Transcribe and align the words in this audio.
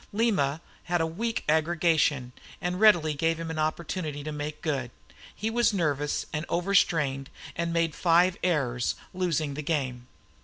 Lima 0.13 0.61
had 0.85 0.99
a 0.99 1.05
weak 1.05 1.43
aggregation, 1.47 2.31
and 2.59 2.79
readily 2.79 3.13
gave 3.13 3.39
him 3.39 3.51
opportunity 3.59 4.23
to 4.23 4.31
make 4.31 4.63
good. 4.63 4.89
He 5.35 5.51
was 5.51 5.73
nervous 5.73 6.25
and 6.33 6.43
overstrained, 6.49 7.29
and 7.55 7.71
made 7.71 7.93
five 7.93 8.35
errors, 8.43 8.95
losing 9.13 9.53
the 9.53 9.61
game. 9.61 10.07